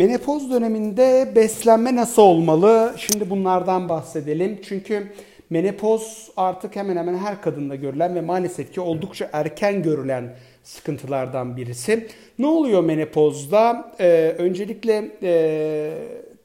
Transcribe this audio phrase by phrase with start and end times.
[0.00, 2.94] Menopoz döneminde beslenme nasıl olmalı?
[2.96, 4.60] Şimdi bunlardan bahsedelim.
[4.62, 5.12] Çünkü
[5.50, 12.08] menopoz artık hemen hemen her kadında görülen ve maalesef ki oldukça erken görülen sıkıntılardan birisi.
[12.38, 13.92] Ne oluyor menopozda?
[14.00, 15.92] Ee, öncelikle e,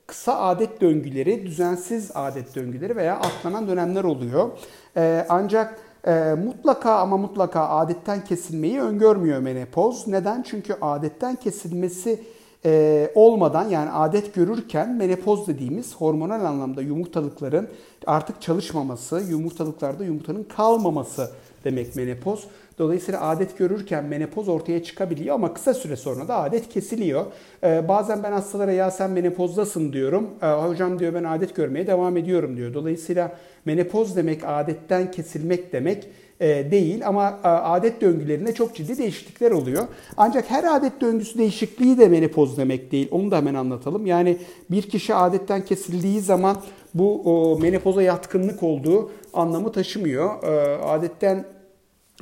[0.08, 4.50] kısa adet döngüleri, düzensiz adet döngüleri veya atlanan dönemler oluyor.
[4.98, 10.08] Ee, ancak e, mutlaka ama mutlaka adetten kesilmeyi öngörmüyor menopoz.
[10.08, 10.44] Neden?
[10.44, 12.20] Çünkü adetten kesilmesi
[12.66, 17.67] e, olmadan yani adet görürken menopoz dediğimiz hormonal anlamda yumurtalıkların
[18.07, 21.31] artık çalışmaması, yumurtalıklarda yumurtanın kalmaması
[21.63, 22.43] demek menopoz.
[22.77, 27.25] Dolayısıyla adet görürken menopoz ortaya çıkabiliyor ama kısa süre sonra da adet kesiliyor.
[27.63, 30.29] Ee, bazen ben hastalara ya sen menopozdasın diyorum.
[30.41, 32.73] Ee, hocam diyor ben adet görmeye devam ediyorum diyor.
[32.73, 33.31] Dolayısıyla
[33.65, 36.07] menopoz demek adetten kesilmek demek
[36.39, 39.84] e, değil ama e, adet döngülerinde çok ciddi değişiklikler oluyor.
[40.17, 43.07] Ancak her adet döngüsü değişikliği de menopoz demek değil.
[43.12, 44.05] Onu da hemen anlatalım.
[44.05, 44.37] Yani
[44.71, 46.57] bir kişi adetten kesildiği zaman
[46.93, 50.43] bu menopoza yatkınlık olduğu anlamı taşımıyor.
[50.43, 51.45] E, adetten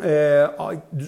[0.03, 0.45] e,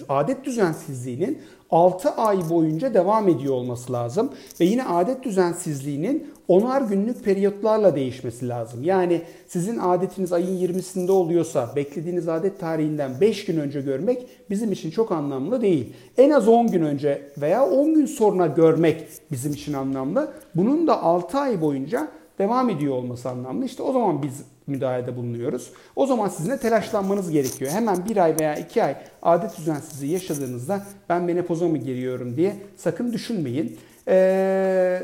[0.08, 4.30] adet düzensizliğinin 6 ay boyunca devam ediyor olması lazım.
[4.60, 8.82] Ve yine adet düzensizliğinin onar günlük periyotlarla değişmesi lazım.
[8.82, 14.90] Yani sizin adetiniz ayın 20'sinde oluyorsa beklediğiniz adet tarihinden 5 gün önce görmek bizim için
[14.90, 15.92] çok anlamlı değil.
[16.18, 20.32] En az 10 gün önce veya 10 gün sonra görmek bizim için anlamlı.
[20.54, 23.64] Bunun da 6 ay boyunca devam ediyor olması anlamlı.
[23.64, 25.72] İşte o zaman biz müdahalede bulunuyoruz.
[25.96, 27.70] O zaman sizin de telaşlanmanız gerekiyor.
[27.70, 33.12] Hemen bir ay veya iki ay adet düzensizliği yaşadığınızda ben menopoza mı giriyorum diye sakın
[33.12, 33.78] düşünmeyin.
[34.08, 35.02] Ee,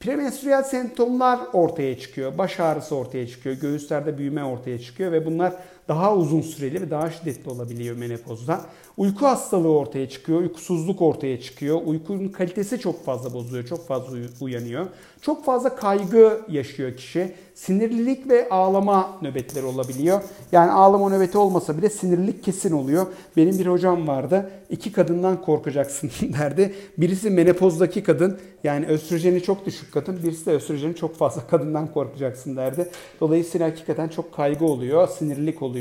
[0.00, 2.38] premenstrüel semptomlar ortaya çıkıyor.
[2.38, 3.56] Baş ağrısı ortaya çıkıyor.
[3.56, 5.52] Göğüslerde büyüme ortaya çıkıyor ve bunlar
[5.88, 8.60] daha uzun süreli ve daha şiddetli olabiliyor menopozda.
[8.96, 11.80] Uyku hastalığı ortaya çıkıyor, uykusuzluk ortaya çıkıyor.
[11.84, 14.86] Uykunun kalitesi çok fazla bozuyor, çok fazla uyanıyor.
[15.20, 17.32] Çok fazla kaygı yaşıyor kişi.
[17.54, 20.20] Sinirlilik ve ağlama nöbetleri olabiliyor.
[20.52, 23.06] Yani ağlama nöbeti olmasa bile sinirlilik kesin oluyor.
[23.36, 24.50] Benim bir hocam vardı.
[24.70, 26.74] İki kadından korkacaksın derdi.
[26.98, 30.22] Birisi menopozdaki kadın yani östrojeni çok düşük kadın.
[30.22, 32.90] Birisi de östrojeni çok fazla kadından korkacaksın derdi.
[33.20, 35.73] Dolayısıyla hakikaten çok kaygı oluyor, sinirlilik oluyor.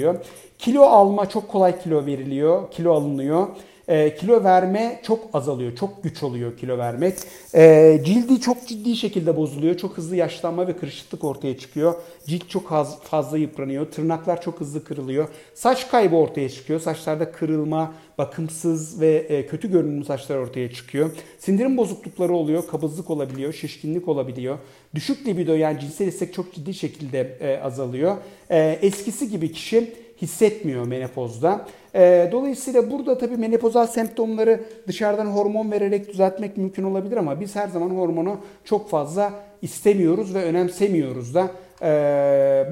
[0.60, 3.48] Kilo alma çok kolay kilo veriliyor, kilo alınıyor.
[3.88, 7.14] E, kilo verme çok azalıyor, çok güç oluyor kilo vermek.
[7.56, 11.94] E, cildi çok ciddi şekilde bozuluyor, çok hızlı yaşlanma ve kırışıklık ortaya çıkıyor.
[12.26, 15.28] Cilt çok az, fazla yıpranıyor, tırnaklar çok hızlı kırılıyor.
[15.54, 21.12] Saç kaybı ortaya çıkıyor, saçlarda kırılma, bakımsız ve e, kötü görünümlü saçlar ortaya çıkıyor.
[21.40, 24.58] Sindirim bozuklukları oluyor, kabızlık olabiliyor, şişkinlik olabiliyor.
[24.96, 28.18] Düşük libido yani cinsel istek çok ciddi şekilde e, azalıyor.
[28.50, 31.66] E, eskisi gibi kişi hissetmiyor menopozda.
[31.96, 37.68] E, dolayısıyla burada tabii menopozal semptomları dışarıdan hormon vererek düzeltmek mümkün olabilir ama biz her
[37.68, 41.52] zaman hormonu çok fazla istemiyoruz ve önemsemiyoruz da.
[41.82, 41.88] E,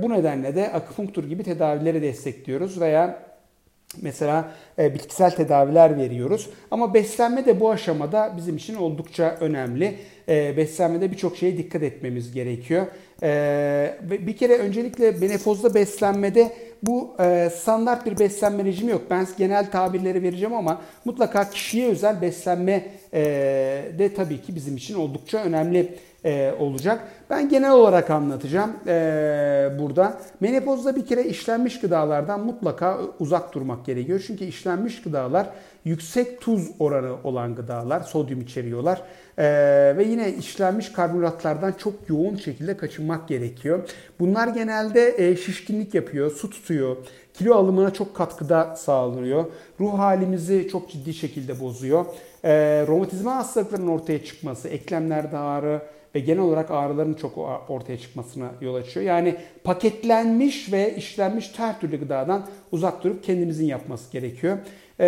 [0.04, 3.32] bu nedenle de akupunktur gibi tedavileri destekliyoruz veya
[4.02, 6.50] Mesela e, bitkisel tedaviler veriyoruz.
[6.72, 9.96] Ama beslenme de bu aşamada bizim için oldukça önemli.
[10.30, 12.86] E, beslenmede birçok şeye dikkat etmemiz gerekiyor.
[14.02, 16.52] Bir kere öncelikle menopozda beslenmede
[16.84, 19.02] bu e, standart bir beslenme rejimi yok.
[19.10, 22.84] Ben genel tabirleri vereceğim ama mutlaka kişiye özel beslenme
[24.00, 27.08] de tabii ki bizim için oldukça önemli e, olacak.
[27.30, 28.94] Ben genel olarak anlatacağım e,
[29.80, 30.18] burada.
[30.40, 34.24] Menopozda bir kere işlenmiş gıdalardan mutlaka uzak durmak gerekiyor.
[34.28, 35.50] Çünkü işlenmiş gıdalar
[35.86, 39.02] yüksek tuz oranı olan gıdalar, sodyum içeriyorlar.
[39.38, 39.44] E,
[39.98, 43.90] ve yine işlenmiş karbonhidratlardan çok yoğun şekilde kaçınmak gerekiyor.
[44.20, 46.98] Bunlar genelde şişkinlik yapıyor, su tutuyor,
[47.42, 49.46] kilo alımına çok katkıda sağlıyor.
[49.80, 52.06] Ruh halimizi çok ciddi şekilde bozuyor.
[52.44, 52.52] E,
[52.88, 55.82] romatizma hastalıklarının ortaya çıkması, eklemlerde ağrı,
[56.16, 57.38] ve genel olarak ağrıların çok
[57.70, 59.06] ortaya çıkmasına yol açıyor.
[59.06, 64.58] Yani paketlenmiş ve işlenmiş her türlü gıdadan uzak durup kendimizin yapması gerekiyor.
[65.00, 65.06] Ee,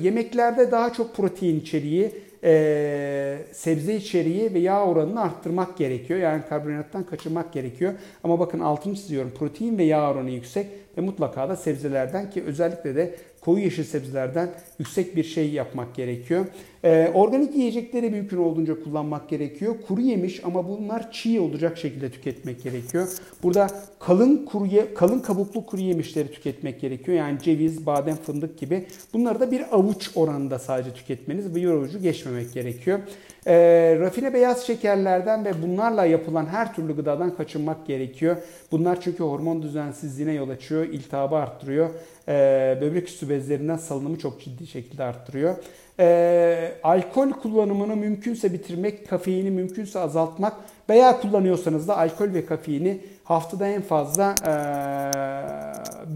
[0.00, 2.12] yemeklerde daha çok protein içeriği,
[2.44, 6.20] e, sebze içeriği ve yağ oranını arttırmak gerekiyor.
[6.20, 7.92] Yani karbonhidrattan kaçırmak gerekiyor.
[8.24, 9.32] Ama bakın altını çiziyorum.
[9.38, 10.66] Protein ve yağ oranı yüksek
[10.98, 16.46] ve mutlaka da sebzelerden ki özellikle de koyu yeşil sebzelerden yüksek bir şey yapmak gerekiyor.
[16.84, 19.74] Ee, organik yiyecekleri mümkün olduğunca kullanmak gerekiyor.
[19.88, 23.08] Kuru yemiş ama bunlar çiğ olacak şekilde tüketmek gerekiyor.
[23.42, 23.66] Burada
[23.98, 27.18] kalın kuru kalın kabuklu kuru yemişleri tüketmek gerekiyor.
[27.18, 28.86] Yani ceviz, badem, fındık gibi.
[29.14, 33.00] Bunları da bir avuç oranında sadece tüketmeniz ve bir avucu geçmemek gerekiyor.
[33.46, 33.54] E,
[34.00, 38.36] rafine beyaz şekerlerden ve bunlarla yapılan her türlü gıdadan kaçınmak gerekiyor.
[38.72, 41.90] Bunlar çünkü hormon düzensizliğine yol açıyor, iltihabı arttırıyor.
[42.28, 42.32] E,
[42.80, 45.56] böbrek üstü bezlerinden salınımı çok ciddi şekilde arttırıyor.
[46.00, 50.52] E, alkol kullanımını mümkünse bitirmek, kafeini mümkünse azaltmak
[50.88, 54.34] veya kullanıyorsanız da alkol ve kafeini haftada en fazla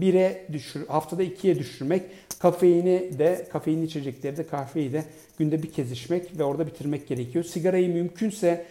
[0.01, 2.03] 1'e düşür, haftada 2'ye düşürmek.
[2.39, 5.03] Kafeini de, kafeinli içecekleri de kahveyi de
[5.39, 7.45] günde bir kez içmek ve orada bitirmek gerekiyor.
[7.45, 8.65] Sigarayı mümkünse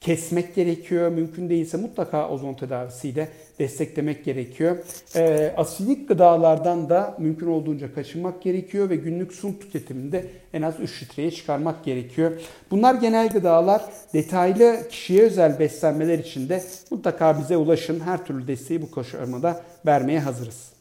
[0.00, 1.10] kesmek gerekiyor.
[1.10, 4.76] Mümkün değilse mutlaka ozon tedavisiyle desteklemek gerekiyor.
[5.16, 11.02] E, asidik gıdalardan da mümkün olduğunca kaçınmak gerekiyor ve günlük su tüketiminde en az 3
[11.02, 12.32] litreye çıkarmak gerekiyor.
[12.70, 13.82] Bunlar genel gıdalar.
[14.14, 18.00] Detaylı kişiye özel beslenmeler için de mutlaka bize ulaşın.
[18.00, 20.79] Her türlü desteği bu koşulmada vermeye hazırız.